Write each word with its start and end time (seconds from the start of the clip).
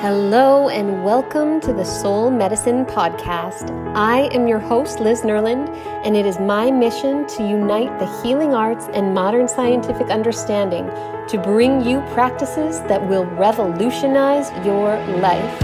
Hello, 0.00 0.68
and 0.68 1.02
welcome 1.02 1.60
to 1.60 1.72
the 1.72 1.84
Soul 1.84 2.30
Medicine 2.30 2.86
Podcast. 2.86 3.68
I 3.96 4.28
am 4.32 4.46
your 4.46 4.60
host, 4.60 5.00
Liz 5.00 5.22
Nerland, 5.22 5.76
and 6.04 6.16
it 6.16 6.24
is 6.24 6.38
my 6.38 6.70
mission 6.70 7.26
to 7.26 7.42
unite 7.42 7.98
the 7.98 8.06
healing 8.22 8.54
arts 8.54 8.86
and 8.92 9.12
modern 9.12 9.48
scientific 9.48 10.08
understanding 10.08 10.86
to 11.26 11.42
bring 11.42 11.84
you 11.84 12.00
practices 12.12 12.80
that 12.82 13.04
will 13.08 13.24
revolutionize 13.24 14.52
your 14.64 14.96
life. 15.16 15.62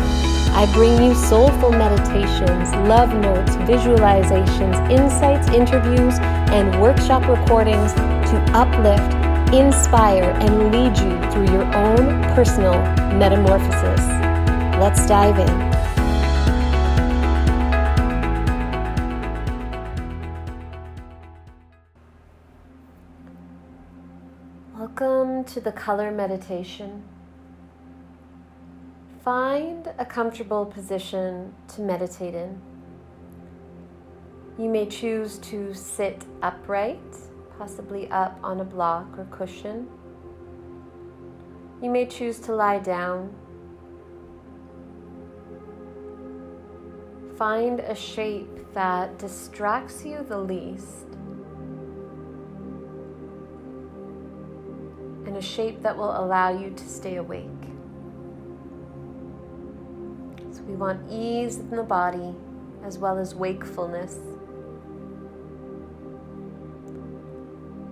I 0.50 0.68
bring 0.74 1.00
you 1.00 1.14
soulful 1.14 1.70
meditations, 1.70 2.72
love 2.88 3.14
notes, 3.14 3.54
visualizations, 3.70 4.90
insights, 4.90 5.46
interviews, 5.50 6.18
and 6.50 6.82
workshop 6.82 7.22
recordings 7.28 7.92
to 7.92 8.44
uplift, 8.52 9.14
inspire, 9.54 10.24
and 10.24 10.72
lead 10.72 10.98
you 10.98 11.30
through 11.30 11.54
your 11.54 11.72
own 11.76 12.20
personal 12.34 12.74
metamorphosis. 13.16 14.23
Let's 14.84 15.06
dive 15.06 15.38
in. 15.38 15.70
Welcome 24.78 25.44
to 25.44 25.62
the 25.62 25.72
color 25.72 26.10
meditation. 26.10 27.02
Find 29.24 29.90
a 29.96 30.04
comfortable 30.04 30.66
position 30.66 31.54
to 31.68 31.80
meditate 31.80 32.34
in. 32.34 32.60
You 34.58 34.68
may 34.68 34.84
choose 34.84 35.38
to 35.38 35.72
sit 35.72 36.26
upright, 36.42 37.00
possibly 37.56 38.10
up 38.10 38.38
on 38.42 38.60
a 38.60 38.64
block 38.64 39.18
or 39.18 39.24
cushion. 39.30 39.88
You 41.82 41.88
may 41.88 42.04
choose 42.04 42.38
to 42.40 42.54
lie 42.54 42.80
down 42.80 43.34
Find 47.36 47.80
a 47.80 47.94
shape 47.94 48.72
that 48.74 49.18
distracts 49.18 50.04
you 50.04 50.24
the 50.28 50.38
least. 50.38 51.06
And 55.26 55.36
a 55.36 55.42
shape 55.42 55.82
that 55.82 55.96
will 55.96 56.16
allow 56.16 56.56
you 56.56 56.70
to 56.70 56.88
stay 56.88 57.16
awake. 57.16 57.48
So 60.52 60.62
we 60.62 60.76
want 60.76 61.10
ease 61.10 61.58
in 61.58 61.70
the 61.70 61.82
body 61.82 62.34
as 62.84 62.98
well 62.98 63.18
as 63.18 63.34
wakefulness. 63.34 64.18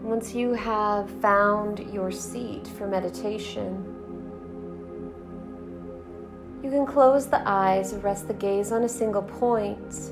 Once 0.03 0.35
you 0.35 0.53
have 0.53 1.11
found 1.21 1.81
your 1.93 2.13
seat 2.13 2.69
for 2.69 2.87
meditation, 2.87 3.92
can 6.73 6.87
close 6.87 7.27
the 7.27 7.43
eyes 7.47 7.93
and 7.93 8.03
rest 8.03 8.27
the 8.29 8.35
gaze 8.35 8.73
on 8.73 8.85
a 8.85 8.89
single 8.89 9.23
point. 9.23 10.11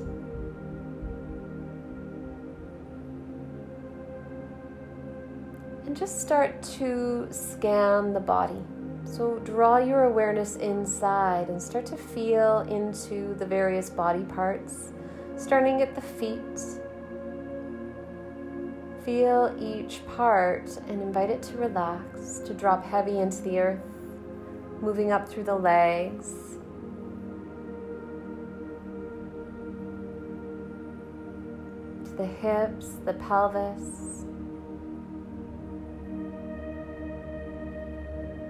And 5.85 5.97
just 5.97 6.21
start 6.21 6.61
to 6.77 7.27
scan 7.31 8.13
the 8.13 8.19
body. 8.19 8.61
So 9.05 9.39
draw 9.39 9.77
your 9.77 10.03
awareness 10.03 10.55
inside 10.57 11.49
and 11.49 11.61
start 11.61 11.85
to 11.87 11.97
feel 11.97 12.59
into 12.69 13.33
the 13.35 13.45
various 13.45 13.89
body 13.89 14.23
parts, 14.23 14.93
starting 15.37 15.81
at 15.81 15.95
the 15.95 16.01
feet. 16.01 16.59
Feel 19.03 19.55
each 19.59 20.05
part 20.15 20.77
and 20.87 21.01
invite 21.01 21.31
it 21.31 21.41
to 21.41 21.57
relax, 21.57 22.37
to 22.45 22.53
drop 22.53 22.85
heavy 22.85 23.17
into 23.17 23.41
the 23.41 23.59
earth 23.59 23.81
moving 24.81 25.11
up 25.11 25.29
through 25.29 25.43
the 25.43 25.55
legs. 25.55 26.50
The 32.21 32.27
hips, 32.27 32.97
the 33.03 33.13
pelvis, 33.13 34.25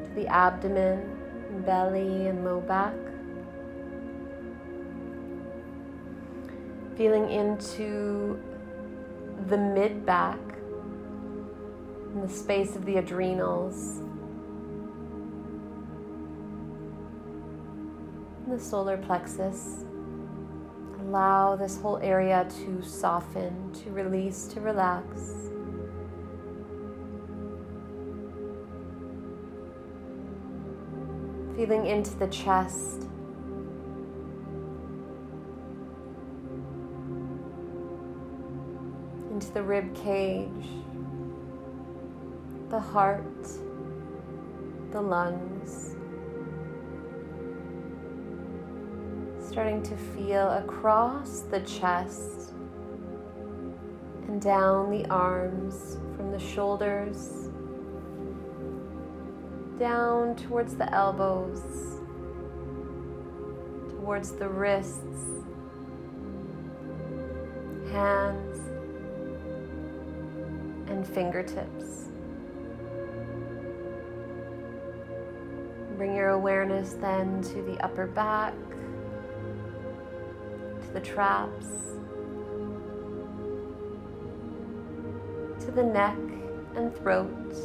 to 0.03 0.11
the 0.13 0.27
abdomen, 0.27 1.63
belly, 1.65 2.27
and 2.27 2.43
low 2.43 2.59
back. 2.59 2.93
Feeling 6.97 7.29
into 7.29 8.37
the 9.47 9.57
mid 9.57 10.05
back, 10.05 10.39
in 12.13 12.19
the 12.19 12.27
space 12.27 12.75
of 12.75 12.83
the 12.85 12.97
adrenals. 12.97 14.01
the 18.47 18.59
solar 18.59 18.97
plexus. 18.97 19.85
Allow 21.11 21.57
this 21.57 21.77
whole 21.77 21.97
area 21.97 22.47
to 22.63 22.81
soften, 22.81 23.73
to 23.83 23.91
release, 23.91 24.45
to 24.47 24.61
relax. 24.61 25.05
Feeling 31.57 31.85
into 31.85 32.15
the 32.17 32.27
chest. 32.27 33.09
Into 39.31 39.51
the 39.51 39.63
rib 39.63 39.93
cage, 39.93 40.69
the 42.69 42.79
heart, 42.79 43.49
the 44.91 45.01
lungs. 45.01 45.90
Starting 49.51 49.83
to 49.83 49.97
feel 49.97 50.49
across 50.51 51.41
the 51.41 51.59
chest 51.61 52.53
and 54.27 54.41
down 54.41 54.89
the 54.89 55.05
arms 55.09 55.97
from 56.15 56.31
the 56.31 56.39
shoulders 56.39 57.49
down 59.77 60.37
towards 60.37 60.75
the 60.75 60.89
elbows, 60.93 61.99
towards 63.89 64.31
the 64.31 64.47
wrists, 64.47 65.43
hands, 67.91 68.57
and 70.87 71.05
fingertips. 71.05 72.05
Bring 75.97 76.15
your 76.15 76.29
awareness 76.29 76.93
then 76.93 77.41
to 77.41 77.61
the 77.63 77.77
upper 77.83 78.07
back 78.07 78.53
the 80.93 80.99
traps, 80.99 81.67
to 85.63 85.71
the 85.71 85.83
neck 85.83 86.17
and 86.75 86.95
throat. 86.97 87.55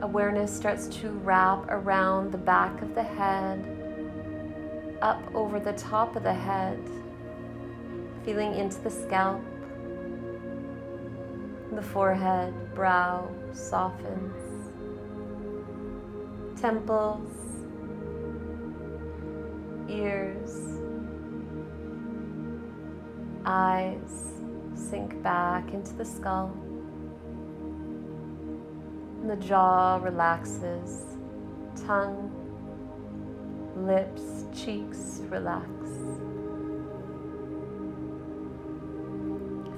Awareness 0.00 0.54
starts 0.54 0.86
to 0.88 1.10
wrap 1.10 1.66
around 1.68 2.32
the 2.32 2.38
back 2.38 2.82
of 2.82 2.94
the 2.94 3.02
head, 3.02 3.76
up 5.02 5.22
over 5.34 5.58
the 5.58 5.72
top 5.72 6.16
of 6.16 6.22
the 6.22 6.34
head, 6.34 6.78
feeling 8.24 8.54
into 8.54 8.80
the 8.80 8.90
scalp. 8.90 9.42
The 11.72 11.82
forehead, 11.82 12.74
brow 12.74 13.30
softens, 13.52 14.70
temples, 16.60 17.30
ears, 19.88 20.78
eyes 23.44 24.32
sink 24.74 25.22
back 25.22 25.72
into 25.72 25.94
the 25.94 26.04
skull, 26.04 26.54
and 29.20 29.30
the 29.30 29.36
jaw 29.36 29.98
relaxes, 30.02 31.16
tongue, 31.86 32.30
lips, 33.76 34.44
cheeks 34.54 35.20
relax. 35.28 35.66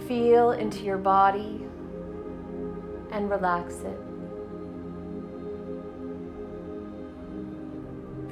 Feel 0.06 0.52
into 0.52 0.82
your 0.84 0.98
body 0.98 1.66
and 3.12 3.30
relax 3.30 3.74
it. 3.82 4.09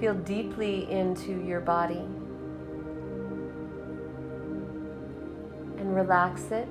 Feel 0.00 0.14
deeply 0.14 0.88
into 0.90 1.40
your 1.42 1.60
body 1.60 2.06
and 5.76 5.92
relax 5.92 6.52
it 6.52 6.68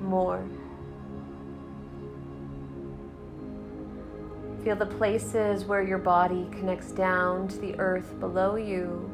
more. 0.00 0.42
Feel 4.64 4.76
the 4.76 4.86
places 4.86 5.64
where 5.64 5.82
your 5.82 5.98
body 5.98 6.46
connects 6.50 6.92
down 6.92 7.46
to 7.48 7.58
the 7.58 7.78
earth 7.78 8.18
below 8.20 8.56
you. 8.56 9.10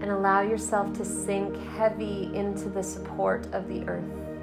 And 0.00 0.10
allow 0.12 0.42
yourself 0.42 0.92
to 0.98 1.04
sink 1.04 1.56
heavy 1.70 2.30
into 2.34 2.68
the 2.68 2.82
support 2.82 3.46
of 3.52 3.66
the 3.66 3.84
earth. 3.88 4.35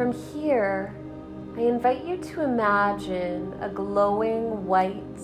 From 0.00 0.12
here, 0.12 0.94
I 1.58 1.60
invite 1.60 2.06
you 2.06 2.16
to 2.16 2.40
imagine 2.40 3.52
a 3.60 3.68
glowing 3.68 4.64
white 4.64 5.20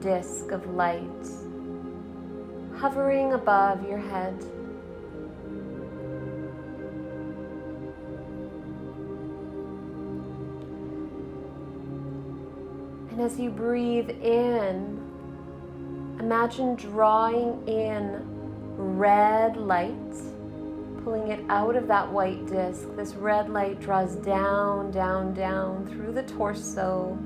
disk 0.00 0.50
of 0.50 0.66
light 0.74 1.06
hovering 2.74 3.34
above 3.34 3.88
your 3.88 3.98
head. 3.98 4.34
And 13.12 13.20
as 13.20 13.38
you 13.38 13.50
breathe 13.50 14.10
in, 14.10 14.98
imagine 16.18 16.74
drawing 16.74 17.62
in 17.68 18.24
red 18.76 19.56
light, 19.56 20.14
pulling 21.06 21.28
it 21.28 21.38
out 21.48 21.76
of 21.76 21.86
that 21.86 22.10
white 22.12 22.44
disc. 22.46 22.84
This 22.96 23.14
red 23.14 23.48
light 23.48 23.80
draws 23.80 24.16
down, 24.16 24.90
down, 24.90 25.32
down 25.34 25.86
through 25.86 26.10
the 26.10 26.24
torso, 26.24 27.16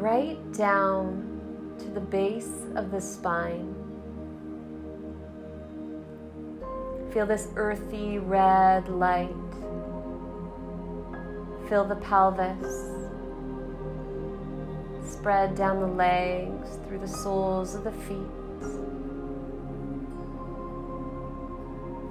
right 0.00 0.52
down 0.52 1.76
to 1.78 1.84
the 1.90 2.00
base 2.00 2.66
of 2.74 2.90
the 2.90 3.00
spine. 3.00 3.72
Feel 7.12 7.24
this 7.24 7.46
earthy 7.54 8.18
red 8.18 8.88
light. 8.88 9.30
Fill 11.68 11.84
the 11.84 12.00
pelvis 12.02 12.88
spread 15.08 15.54
down 15.54 15.78
the 15.78 15.86
legs, 15.86 16.80
through 16.88 16.98
the 16.98 17.06
soles 17.06 17.76
of 17.76 17.84
the 17.84 17.92
feet. 17.92 18.41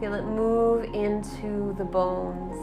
Feel 0.01 0.15
it 0.15 0.24
move 0.24 0.83
into 0.95 1.75
the 1.77 1.86
bones. 1.86 2.57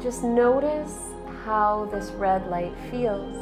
Just 0.00 0.22
notice 0.22 0.96
how 1.44 1.88
this 1.90 2.12
red 2.12 2.46
light 2.46 2.76
feels 2.92 3.36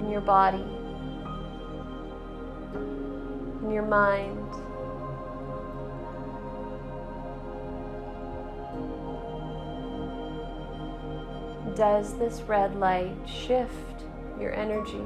in 0.00 0.08
your 0.10 0.22
body, 0.22 0.64
in 3.62 3.70
your 3.70 3.84
mind. 3.84 4.43
Does 11.76 12.16
this 12.18 12.40
red 12.42 12.76
light 12.76 13.16
shift 13.26 14.04
your 14.38 14.52
energy? 14.54 15.04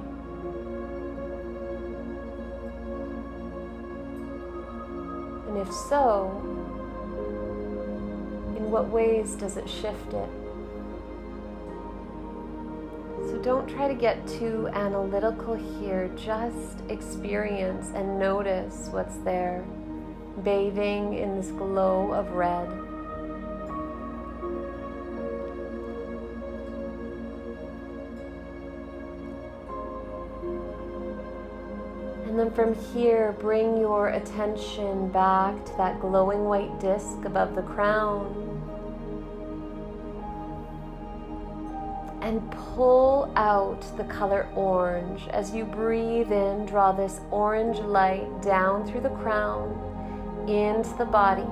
And 5.49 5.59
if 5.59 5.73
so, 5.73 6.31
in 8.57 8.71
what 8.71 8.89
ways 8.89 9.35
does 9.35 9.57
it 9.57 9.69
shift 9.69 10.13
it? 10.13 10.29
So 13.31 13.39
don't 13.43 13.69
try 13.69 13.89
to 13.89 13.95
get 13.95 14.27
too 14.27 14.69
analytical 14.73 15.55
here, 15.55 16.11
just 16.17 16.83
experience 16.89 17.91
and 17.95 18.19
notice 18.19 18.89
what's 18.91 19.17
there, 19.19 19.65
bathing 20.43 21.15
in 21.15 21.37
this 21.37 21.51
glow 21.51 22.13
of 22.13 22.31
red. 22.33 22.88
And 32.39 32.47
then 32.47 32.55
from 32.55 32.95
here, 32.95 33.35
bring 33.41 33.79
your 33.79 34.11
attention 34.11 35.09
back 35.11 35.65
to 35.65 35.77
that 35.77 36.01
glowing 36.01 36.45
white 36.45 36.79
disc 36.79 37.25
above 37.25 37.57
the 37.57 37.63
crown. 37.63 38.33
And 42.23 42.49
pull 42.53 43.33
out 43.35 43.81
the 43.97 44.05
color 44.05 44.47
orange. 44.55 45.27
As 45.31 45.53
you 45.53 45.65
breathe 45.65 46.31
in, 46.31 46.65
draw 46.65 46.93
this 46.93 47.21
orange 47.33 47.81
light 47.81 48.41
down 48.41 48.87
through 48.87 49.01
the 49.01 49.17
crown 49.17 49.73
into 50.49 50.97
the 50.97 51.07
body, 51.07 51.43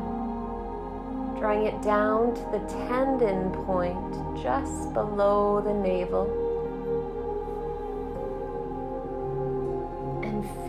drawing 1.41 1.67
it 1.67 1.83
down 1.83 2.33
to 2.33 2.41
the 2.53 2.61
dantian 2.77 3.53
point 3.67 4.41
just 4.41 4.95
below 4.95 5.61
the 5.61 5.75
navel. 5.75 6.46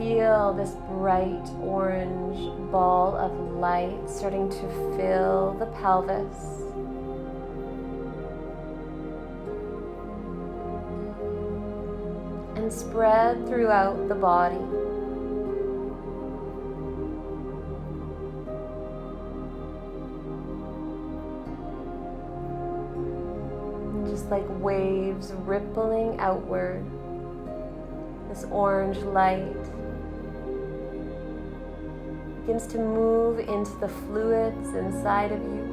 Feel 0.07 0.53
this 0.53 0.71
bright 0.87 1.49
orange 1.59 2.71
ball 2.71 3.13
of 3.17 3.33
light 3.57 4.09
starting 4.09 4.49
to 4.49 4.61
fill 4.95 5.53
the 5.59 5.65
pelvis. 5.81 6.63
And 12.55 12.71
spread 12.71 13.45
throughout 13.47 14.07
the 14.07 14.15
body. 14.15 14.55
Just 24.09 24.29
like 24.29 24.45
waves 24.61 25.33
rippling 25.39 26.17
outward 26.21 26.85
this 28.29 28.45
orange 28.45 28.97
light 28.99 29.55
begins 32.47 32.65
to 32.65 32.77
move 32.77 33.39
into 33.39 33.77
the 33.81 33.89
fluids 33.89 34.69
inside 34.69 35.33
of 35.33 35.41
you 35.41 35.63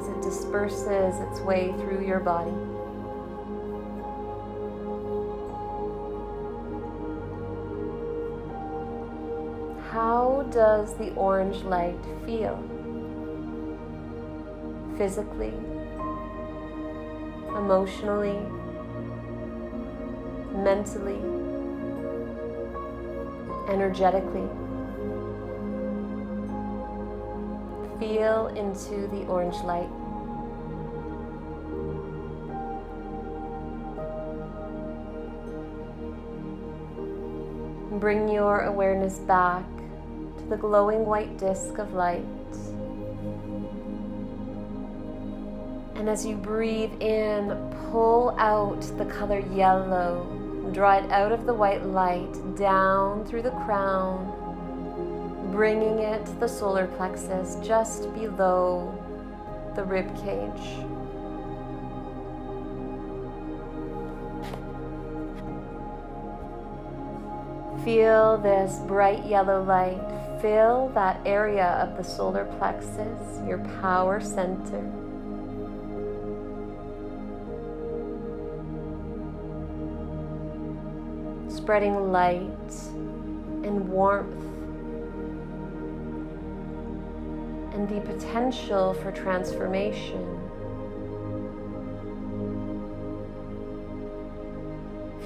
as 0.00 0.08
it 0.08 0.22
disperses 0.22 1.14
its 1.30 1.40
way 1.40 1.72
through 1.72 2.02
your 2.06 2.20
body. 2.20 2.50
How 9.90 10.48
does 10.50 10.94
the 10.94 11.12
orange 11.16 11.62
light 11.64 12.00
feel? 12.24 12.56
Physically, 14.96 15.52
emotionally, 17.54 18.40
mentally, 20.54 21.37
energetically. 23.68 24.48
Feel 27.98 28.46
into 28.48 29.08
the 29.08 29.26
orange 29.26 29.56
light. 29.64 29.90
Bring 38.00 38.28
your 38.28 38.60
awareness 38.60 39.18
back 39.18 39.66
to 40.38 40.44
the 40.48 40.56
glowing 40.56 41.04
white 41.04 41.36
disk 41.36 41.78
of 41.78 41.92
light. 41.94 42.24
And 45.96 46.08
as 46.08 46.24
you 46.24 46.36
breathe 46.36 46.92
in, 47.00 47.48
pull 47.90 48.36
out 48.38 48.80
the 48.98 49.04
color 49.06 49.40
yellow 49.40 50.37
Draw 50.72 50.98
it 50.98 51.10
out 51.10 51.32
of 51.32 51.46
the 51.46 51.54
white 51.54 51.84
light, 51.84 52.56
down 52.56 53.24
through 53.24 53.42
the 53.42 53.50
crown, 53.50 55.50
bringing 55.50 56.00
it 56.00 56.26
to 56.26 56.32
the 56.32 56.48
solar 56.48 56.86
plexus 56.86 57.56
just 57.66 58.12
below 58.14 58.94
the 59.74 59.84
rib 59.84 60.06
cage. 60.22 60.84
Feel 67.84 68.38
this 68.38 68.78
bright 68.86 69.24
yellow 69.24 69.62
light 69.62 70.18
fill 70.40 70.90
that 70.94 71.20
area 71.24 71.68
of 71.82 71.96
the 71.96 72.04
solar 72.04 72.44
plexus, 72.58 73.40
your 73.46 73.58
power 73.80 74.20
center. 74.20 75.07
Spreading 81.68 82.10
light 82.10 82.72
and 83.62 83.86
warmth 83.90 84.42
and 87.74 87.86
the 87.90 88.00
potential 88.10 88.94
for 88.94 89.12
transformation. 89.12 90.24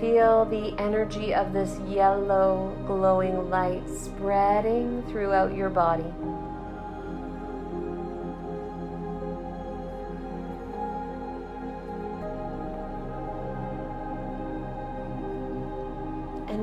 Feel 0.01 0.45
the 0.47 0.75
energy 0.81 1.33
of 1.33 1.53
this 1.53 1.79
yellow 1.87 2.77
glowing 2.89 3.49
light 3.49 3.89
spreading 3.89 5.01
throughout 5.13 5.55
your 5.55 5.71
body. 5.71 6.13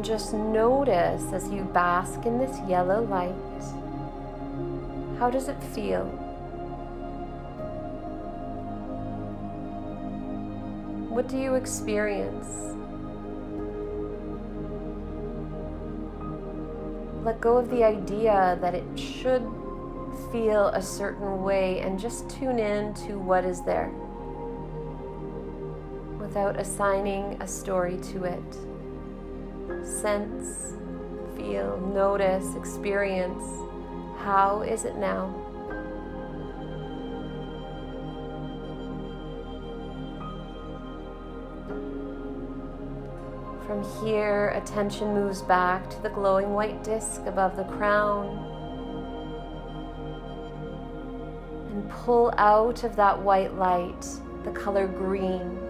Just 0.10 0.34
notice 0.34 1.22
as 1.34 1.52
you 1.52 1.62
bask 1.66 2.26
in 2.26 2.40
this 2.40 2.58
yellow 2.68 3.04
light, 3.04 3.30
how 5.20 5.30
does 5.30 5.48
it 5.48 5.64
feel? 5.66 6.06
What 11.10 11.28
do 11.28 11.38
you 11.38 11.54
experience? 11.54 12.48
Let 17.24 17.40
go 17.40 17.58
of 17.58 17.70
the 17.70 17.84
idea 17.84 18.58
that 18.62 18.74
it 18.74 18.86
should 18.98 19.48
feel 20.32 20.70
a 20.70 20.82
certain 20.82 21.44
way 21.44 21.82
and 21.82 22.00
just 22.00 22.28
tune 22.32 22.58
in 22.58 22.96
to 23.06 23.20
what 23.20 23.46
is 23.46 23.62
there 23.62 23.92
without 26.20 26.60
assigning 26.60 27.40
a 27.42 27.48
story 27.48 27.98
to 28.12 28.24
it. 28.24 28.69
Sense, 30.02 30.78
feel, 31.36 31.78
notice, 31.94 32.56
experience. 32.56 33.44
How 34.20 34.62
is 34.62 34.86
it 34.86 34.96
now? 34.96 35.28
From 43.68 43.84
here, 44.02 44.54
attention 44.56 45.14
moves 45.14 45.42
back 45.42 45.90
to 45.90 46.02
the 46.02 46.10
glowing 46.10 46.54
white 46.54 46.82
disc 46.82 47.24
above 47.26 47.58
the 47.58 47.66
crown. 47.66 48.28
And 51.72 51.90
pull 51.90 52.34
out 52.38 52.86
of 52.86 52.96
that 52.96 53.22
white 53.22 53.54
light 53.56 54.08
the 54.46 54.52
color 54.52 54.88
green 54.88 55.69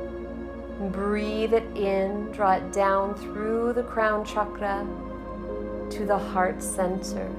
Breathe 0.80 1.54
it 1.54 1.66
in, 1.76 2.32
draw 2.32 2.54
it 2.54 2.72
down 2.72 3.14
through 3.16 3.74
the 3.74 3.84
crown 3.84 4.24
chakra 4.24 4.88
to 5.90 6.06
the 6.06 6.18
heart 6.18 6.64
center. 6.64 7.30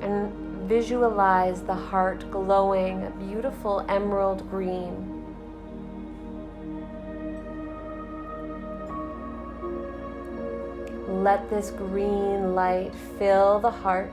And 0.00 0.32
visualize 0.66 1.60
the 1.62 1.74
heart 1.74 2.30
glowing 2.30 3.04
a 3.04 3.10
beautiful 3.10 3.84
emerald 3.88 4.48
green. 4.50 5.14
Let 11.06 11.50
this 11.50 11.70
green 11.70 12.54
light 12.54 12.94
fill 13.18 13.58
the 13.60 13.70
heart 13.70 14.10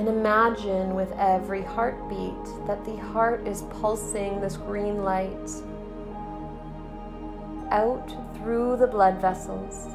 And 0.00 0.08
imagine 0.08 0.94
with 0.94 1.12
every 1.18 1.60
heartbeat 1.60 2.66
that 2.66 2.82
the 2.86 2.96
heart 2.96 3.46
is 3.46 3.64
pulsing 3.82 4.40
this 4.40 4.56
green 4.56 5.04
light 5.04 5.50
out 7.70 8.08
through 8.36 8.78
the 8.78 8.86
blood 8.86 9.20
vessels, 9.20 9.88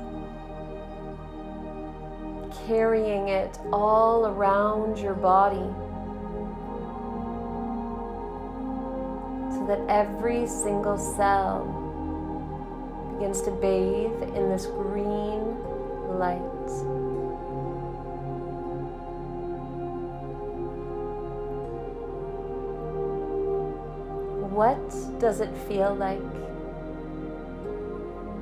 carrying 2.67 3.29
it 3.29 3.57
all 3.73 4.27
around 4.27 4.99
your 4.99 5.15
body 5.15 5.73
so 9.55 9.65
that 9.65 9.83
every 9.89 10.45
single 10.45 10.99
cell 10.99 11.65
begins 13.13 13.41
to 13.41 13.49
bathe 13.49 14.21
in 14.35 14.49
this 14.49 14.67
green 14.67 15.57
light. 16.19 17.04
What 24.55 25.19
does 25.19 25.41
it 25.41 25.53
feel 25.67 25.93
like? 25.95 26.21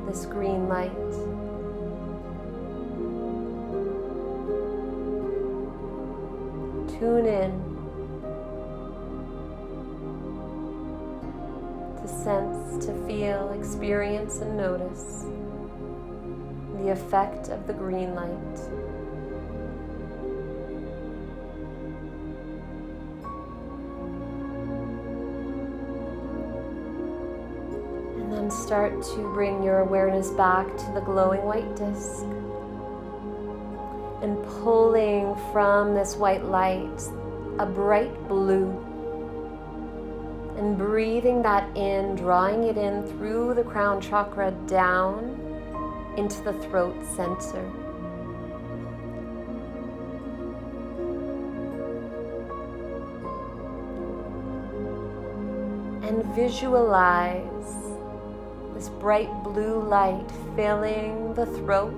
This 0.05 0.27
green 0.27 0.69
light. 0.69 0.91
Tune 6.99 7.25
in 7.25 7.51
to 11.99 12.07
sense, 12.07 12.85
to 12.85 12.93
feel, 13.07 13.51
experience, 13.59 14.37
and 14.37 14.55
notice 14.55 15.25
the 16.77 16.91
effect 16.91 17.49
of 17.49 17.65
the 17.65 17.73
green 17.73 18.13
light. 18.13 18.82
Start 28.73 29.03
to 29.03 29.31
bring 29.35 29.61
your 29.61 29.81
awareness 29.81 30.31
back 30.31 30.65
to 30.77 30.91
the 30.95 30.99
glowing 31.01 31.43
white 31.43 31.75
disk 31.75 32.23
and 34.23 34.43
pulling 34.63 35.35
from 35.51 35.93
this 35.93 36.15
white 36.15 36.43
light 36.45 36.99
a 37.59 37.67
bright 37.67 38.11
blue 38.27 38.71
and 40.57 40.75
breathing 40.75 41.43
that 41.43 41.69
in, 41.77 42.15
drawing 42.15 42.63
it 42.63 42.75
in 42.75 43.05
through 43.09 43.53
the 43.53 43.63
crown 43.63 44.01
chakra 44.01 44.49
down 44.65 45.39
into 46.17 46.41
the 46.41 46.53
throat 46.63 46.99
center. 47.15 47.61
And 56.01 56.25
visualize 56.33 57.92
this 58.83 58.89
bright 58.99 59.31
blue 59.43 59.79
light 59.81 60.29
filling 60.57 61.33
the 61.35 61.45
throat, 61.45 61.93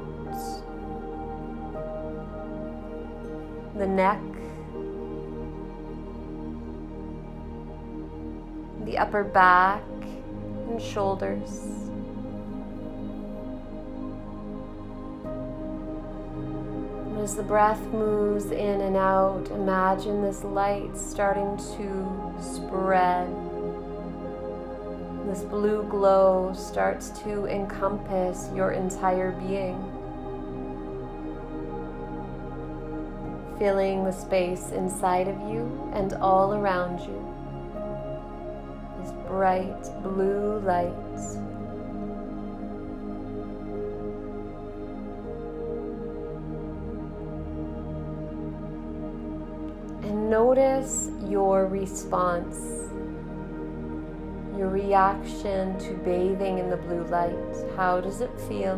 the 3.75 3.87
neck, 3.87 4.21
the 8.85 8.99
upper 8.99 9.23
back 9.23 9.81
and 10.69 10.79
shoulders. 10.79 11.65
As 17.19 17.35
the 17.35 17.41
breath 17.41 17.81
moves 17.87 18.51
in 18.51 18.81
and 18.81 18.95
out, 18.95 19.49
imagine 19.49 20.21
this 20.21 20.43
light 20.43 20.95
starting 20.95 21.57
to 21.57 22.33
spread 22.39 23.44
this 25.35 25.43
blue 25.43 25.83
glow 25.89 26.53
starts 26.55 27.09
to 27.09 27.45
encompass 27.47 28.49
your 28.55 28.71
entire 28.71 29.33
being, 29.33 29.75
filling 33.59 34.05
the 34.05 34.13
space 34.13 34.71
inside 34.71 35.27
of 35.27 35.35
you 35.51 35.91
and 35.93 36.13
all 36.13 36.53
around 36.53 37.01
you. 37.01 37.19
This 39.01 39.11
bright 39.27 39.83
blue 40.03 40.59
light. 40.59 40.93
And 50.01 50.29
notice 50.29 51.09
your 51.27 51.65
response 51.65 52.85
your 54.57 54.69
reaction 54.69 55.77
to 55.79 55.93
bathing 55.93 56.59
in 56.59 56.69
the 56.69 56.77
blue 56.77 57.03
light. 57.05 57.33
How 57.75 57.99
does 57.99 58.21
it 58.21 58.31
feel? 58.47 58.77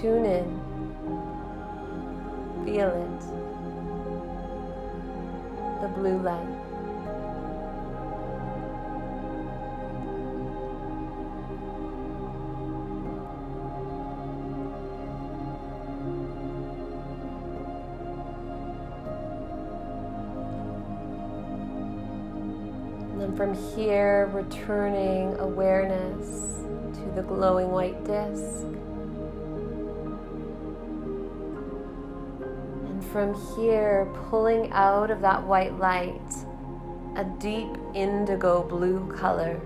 Tune 0.00 0.26
in, 0.26 0.60
feel 2.64 2.88
it, 2.88 3.20
the 5.80 5.88
blue 5.88 6.18
light. 6.20 6.55
Here, 23.74 24.30
returning 24.32 25.36
awareness 25.38 26.58
to 26.98 27.12
the 27.14 27.22
glowing 27.22 27.70
white 27.70 28.04
disk. 28.04 28.64
And 32.86 33.04
from 33.06 33.34
here, 33.56 34.08
pulling 34.28 34.70
out 34.72 35.10
of 35.10 35.20
that 35.20 35.42
white 35.42 35.78
light 35.78 36.32
a 37.16 37.24
deep 37.38 37.70
indigo 37.94 38.62
blue 38.62 39.10
color. 39.16 39.60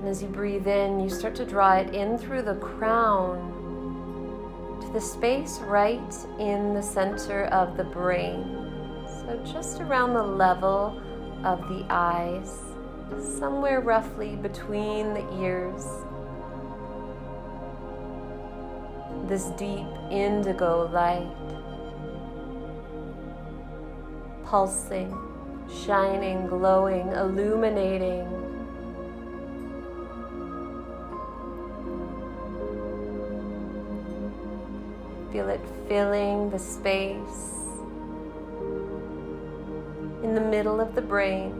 And 0.00 0.08
as 0.08 0.22
you 0.22 0.28
breathe 0.28 0.66
in, 0.66 0.98
you 0.98 1.08
start 1.08 1.34
to 1.36 1.44
draw 1.44 1.74
it 1.76 1.94
in 1.94 2.18
through 2.18 2.42
the 2.42 2.56
crown 2.56 3.60
to 4.80 4.88
the 4.92 5.00
space 5.00 5.60
right 5.60 6.14
in 6.40 6.74
the 6.74 6.82
center 6.82 7.44
of 7.44 7.76
the 7.76 7.84
brain. 7.84 8.61
So 9.32 9.38
just 9.50 9.80
around 9.80 10.12
the 10.12 10.22
level 10.22 11.00
of 11.42 11.66
the 11.70 11.86
eyes, 11.88 12.54
somewhere 13.38 13.80
roughly 13.80 14.36
between 14.36 15.14
the 15.14 15.26
ears. 15.40 15.86
This 19.28 19.46
deep 19.56 19.86
indigo 20.10 20.90
light 20.92 21.34
pulsing, 24.44 25.16
shining, 25.86 26.46
glowing, 26.46 27.08
illuminating. 27.12 28.28
Feel 35.32 35.48
it 35.48 35.62
filling 35.88 36.50
the 36.50 36.58
space 36.58 37.61
in 40.22 40.34
the 40.34 40.40
middle 40.40 40.80
of 40.80 40.94
the 40.94 41.02
brain. 41.02 41.52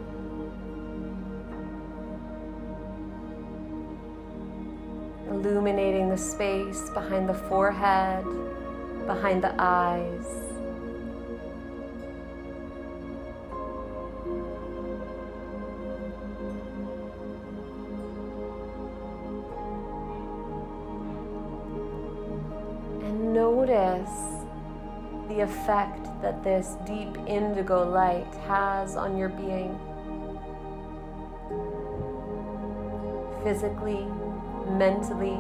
Illuminating 5.29 6.09
the 6.09 6.17
space 6.17 6.89
behind 6.91 7.29
the 7.29 7.35
forehead, 7.35 8.25
behind 9.07 9.43
the 9.43 9.55
eyes. 9.59 10.27
And 23.03 23.33
notice 23.33 24.11
the 25.29 25.41
effect 25.41 26.02
that 26.23 26.43
this 26.45 26.77
deep 26.87 27.19
indigo 27.27 27.87
light 27.89 28.33
has 28.47 28.97
on 28.97 29.19
your 29.19 29.29
being. 29.29 29.79
Physically, 33.43 34.07
mentally, 34.79 35.37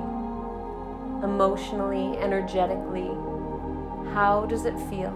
emotionally, 1.22 2.18
energetically, 2.18 3.10
how 4.12 4.44
does 4.48 4.66
it 4.66 4.78
feel? 4.90 5.12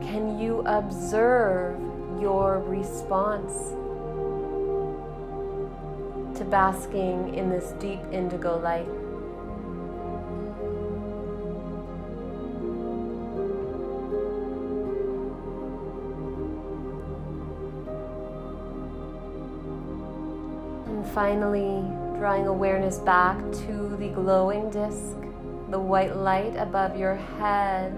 Can 0.00 0.38
you 0.38 0.62
observe 0.64 1.78
your 2.20 2.60
response? 2.60 3.74
to 6.38 6.44
basking 6.44 7.34
in 7.34 7.50
this 7.50 7.72
deep 7.80 7.98
indigo 8.12 8.60
light. 8.60 8.86
Finally, 21.18 21.82
drawing 22.16 22.46
awareness 22.46 22.98
back 22.98 23.36
to 23.50 23.96
the 23.98 24.06
glowing 24.10 24.70
disc, 24.70 25.16
the 25.68 25.80
white 25.80 26.14
light 26.14 26.54
above 26.54 26.96
your 26.96 27.16
head. 27.16 27.92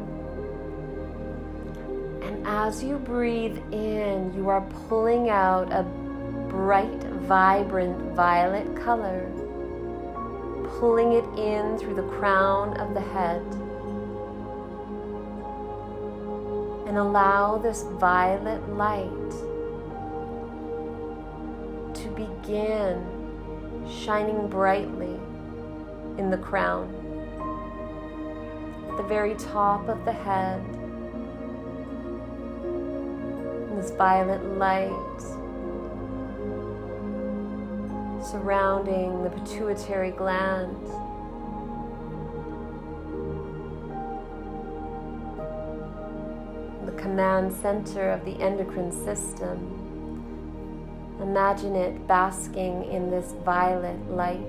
And 2.22 2.46
as 2.46 2.83
you 2.83 2.96
breathe 2.96 3.59
in, 3.72 4.33
you 4.35 4.48
are 4.48 4.62
pulling 4.88 5.28
out 5.28 5.70
a 5.70 5.83
bright 6.48 7.02
vibrant 7.28 8.16
violet 8.16 8.74
color, 8.74 9.30
pulling 10.78 11.12
it 11.12 11.38
in 11.38 11.76
through 11.76 11.96
the 11.96 12.09
crown 12.16 12.74
of 12.80 12.94
the 12.94 13.02
head. 13.02 13.42
And 16.88 16.96
allow 16.96 17.59
this 17.59 17.83
violet 17.83 18.66
light 18.70 19.49
to 22.20 22.26
begin 22.26 23.06
shining 24.04 24.48
brightly 24.48 25.18
in 26.18 26.30
the 26.30 26.37
crown, 26.37 26.88
at 28.90 28.96
the 28.96 29.02
very 29.04 29.35
top 29.35 29.88
of 29.88 30.04
the 30.04 30.12
head. 30.12 30.62
This 33.76 33.90
violet 33.92 34.44
light 34.59 35.20
surrounding 38.22 39.22
the 39.22 39.30
pituitary 39.30 40.11
gland. 40.11 40.76
The 46.85 46.92
command 47.00 47.52
center 47.54 48.11
of 48.11 48.24
the 48.26 48.33
endocrine 48.42 48.92
system. 48.92 49.80
Imagine 51.22 51.76
it 51.76 52.06
basking 52.06 52.85
in 52.90 53.11
this 53.11 53.33
violet 53.44 54.00
light. 54.11 54.40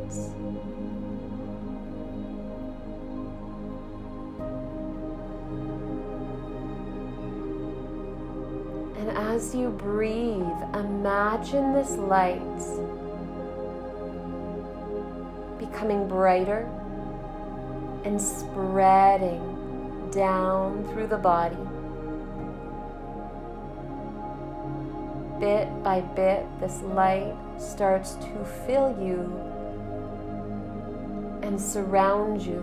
And 8.97 9.11
as 9.11 9.53
you 9.53 9.69
breathe, 9.69 10.45
imagine 10.73 11.73
this 11.73 11.91
light 11.91 12.39
becoming 15.57 16.07
brighter 16.07 16.69
and 18.05 18.19
spreading 18.19 20.09
down 20.11 20.87
through 20.91 21.07
the 21.07 21.17
body. 21.17 21.57
Bit 25.41 25.83
by 25.83 26.01
bit, 26.01 26.45
this 26.59 26.83
light 26.83 27.33
starts 27.57 28.13
to 28.13 28.45
fill 28.67 28.95
you 29.01 29.21
and 31.41 31.59
surround 31.59 32.43
you. 32.43 32.61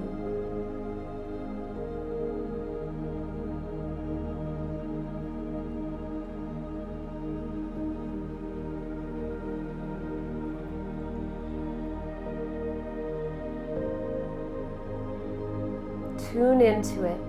Tune 16.30 16.60
into 16.60 17.02
it. 17.02 17.20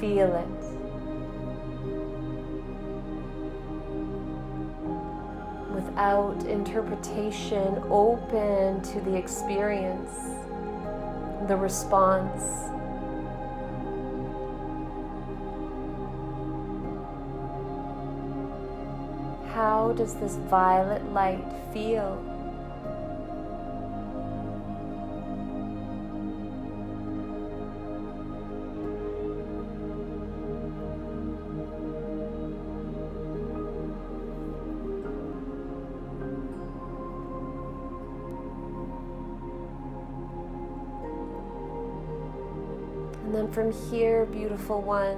Feel 0.00 0.34
it. 0.34 0.55
Without 5.96 6.44
interpretation, 6.44 7.82
open 7.88 8.82
to 8.82 9.00
the 9.00 9.16
experience, 9.16 10.10
the 11.48 11.56
response. 11.56 12.68
How 19.54 19.94
does 19.96 20.16
this 20.16 20.36
violet 20.50 21.02
light 21.14 21.42
feel? 21.72 22.35
From 43.56 43.72
here, 43.88 44.26
beautiful 44.26 44.82
one, 44.82 45.16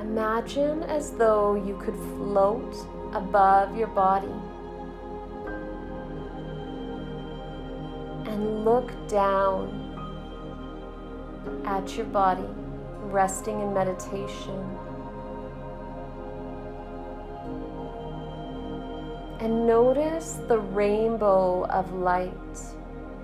imagine 0.00 0.84
as 0.84 1.10
though 1.14 1.56
you 1.56 1.76
could 1.78 1.96
float 1.96 2.72
above 3.14 3.76
your 3.76 3.88
body 3.88 4.28
and 8.30 8.64
look 8.64 8.92
down 9.08 9.74
at 11.66 11.96
your 11.96 12.06
body, 12.06 12.46
resting 13.06 13.60
in 13.60 13.74
meditation. 13.74 14.54
And 19.40 19.66
notice 19.66 20.38
the 20.46 20.60
rainbow 20.60 21.64
of 21.64 21.92
light, 21.92 22.54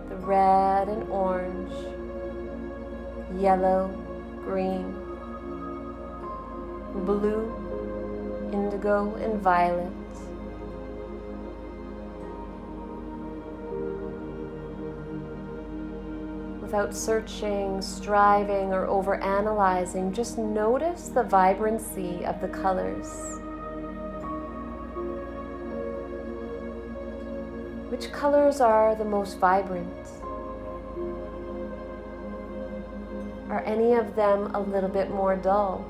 the 0.09 0.17
red 0.17 0.89
and 0.89 1.09
orange 1.09 1.94
yellow, 3.41 3.89
green, 4.45 4.93
blue, 7.05 7.53
indigo, 8.53 9.15
and 9.17 9.41
violet. 9.41 9.93
Without 16.61 16.95
searching, 16.95 17.81
striving, 17.81 18.73
or 18.73 18.87
overanalyzing, 18.87 20.13
just 20.13 20.39
notice 20.39 21.09
the 21.09 21.23
vibrancy 21.23 22.25
of 22.25 22.41
the 22.41 22.49
colors. 22.49 23.41
Which 27.91 28.11
colors 28.11 28.61
are 28.61 28.97
the 28.97 29.05
most 29.05 29.39
vibrant? 29.39 30.24
Any 33.65 33.95
of 33.95 34.15
them 34.15 34.55
a 34.55 34.61
little 34.61 34.89
bit 34.89 35.11
more 35.11 35.37
dull? 35.37 35.85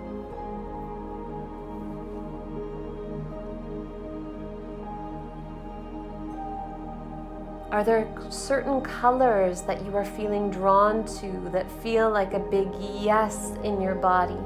Are 7.75 7.83
there 7.83 8.07
certain 8.31 8.81
colors 8.83 9.63
that 9.63 9.85
you 9.85 9.97
are 9.97 10.05
feeling 10.05 10.49
drawn 10.49 11.05
to 11.19 11.51
that 11.51 11.69
feel 11.83 12.09
like 12.09 12.33
a 12.33 12.39
big 12.39 12.69
yes 12.81 13.51
in 13.65 13.81
your 13.81 13.97
body? 13.97 14.39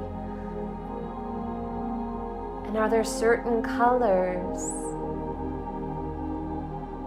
And 2.67 2.75
are 2.75 2.89
there 2.89 3.03
certain 3.03 3.61
colors 3.61 4.63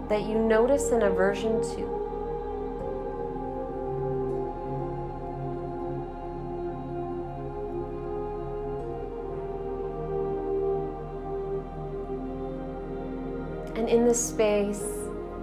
that 0.07 0.23
you 0.23 0.39
notice 0.39 0.91
an 0.91 1.01
aversion 1.01 1.61
to? 1.75 2.02
In 13.93 14.07
the 14.07 14.13
space, 14.13 14.83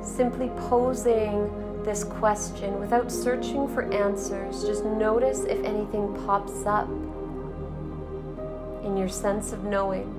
simply 0.02 0.48
posing 0.68 1.48
this 1.84 2.02
question 2.02 2.80
without 2.80 3.10
searching 3.10 3.72
for 3.72 3.82
answers. 3.92 4.64
Just 4.64 4.84
notice 4.84 5.44
if 5.44 5.64
anything 5.64 6.12
pops 6.26 6.66
up 6.66 6.88
in 8.84 8.96
your 8.96 9.08
sense 9.08 9.52
of 9.52 9.62
knowing. 9.62 10.16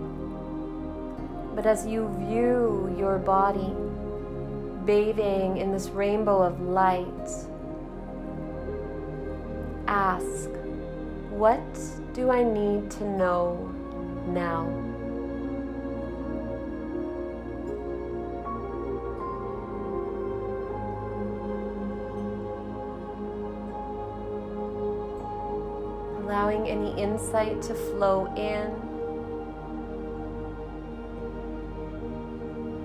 But 1.56 1.66
as 1.66 1.86
you 1.86 2.08
view 2.20 2.96
your 2.98 3.18
body 3.18 3.76
bathing 4.86 5.58
in 5.58 5.74
this 5.74 5.90
rainbow 5.90 6.42
of 6.42 6.62
light, 6.62 7.28
ask, 9.88 10.50
What 11.32 11.62
do 12.14 12.32
I 12.32 12.44
need 12.44 12.90
to 12.92 13.04
know 13.04 13.58
now? 14.28 14.81
Allowing 26.52 26.68
any 26.68 27.02
insight 27.02 27.62
to 27.62 27.74
flow 27.74 28.26
in 28.36 28.72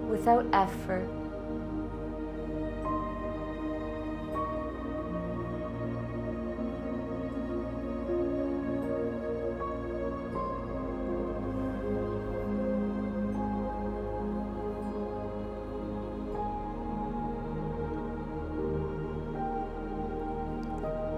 without 0.08 0.46
effort. 0.52 1.08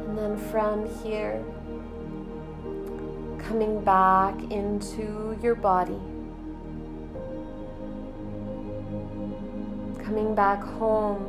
And 0.07 0.17
then 0.17 0.37
from 0.51 0.89
here, 1.03 1.45
coming 3.49 3.83
back 3.83 4.35
into 4.53 5.35
your 5.43 5.55
body. 5.55 5.99
Coming 10.05 10.35
back 10.35 10.63
home 10.63 11.25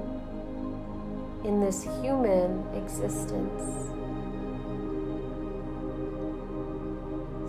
in 1.46 1.62
this 1.62 1.84
human 2.02 2.66
existence. 2.76 3.64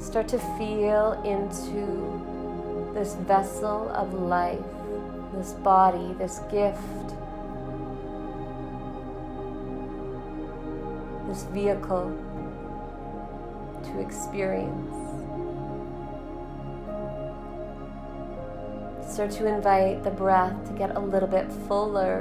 Start 0.00 0.28
to 0.28 0.38
feel 0.56 1.20
into 1.24 2.94
this 2.94 3.16
vessel 3.26 3.88
of 3.88 4.14
life, 4.14 4.60
this 5.34 5.52
body, 5.64 6.14
this 6.16 6.38
gift, 6.48 7.08
this 11.26 11.42
vehicle 11.50 12.16
to 13.84 14.00
experience. 14.00 14.96
Start 19.12 19.32
to 19.32 19.46
invite 19.46 20.04
the 20.04 20.10
breath 20.10 20.64
to 20.68 20.72
get 20.72 20.96
a 20.96 21.00
little 21.00 21.28
bit 21.28 21.52
fuller, 21.66 22.20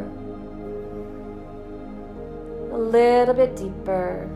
a 2.71 2.77
little 2.77 3.33
bit 3.33 3.55
deeper. 3.55 4.27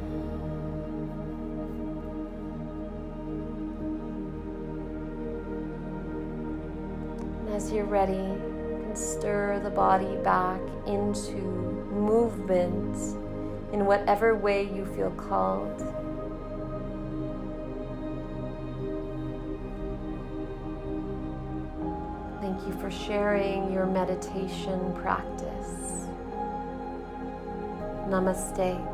And 7.40 7.50
as 7.56 7.72
you're 7.72 7.86
ready, 7.86 8.14
you 8.14 8.80
can 8.84 8.96
stir 8.96 9.60
the 9.60 9.72
body 9.72 10.16
back 10.24 10.62
into 10.86 11.42
movement 11.92 12.96
in 13.74 13.86
whatever 13.86 14.36
way 14.36 14.64
you 14.64 14.86
feel 14.86 15.12
called. 15.12 16.03
Thank 22.64 22.76
you 22.76 22.82
for 22.82 22.92
sharing 22.92 23.74
your 23.74 23.86
meditation 23.86 24.94
practice. 24.94 26.08
Namaste. 28.08 28.93